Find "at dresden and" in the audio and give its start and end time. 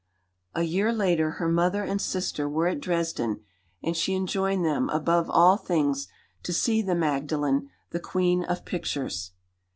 2.67-3.95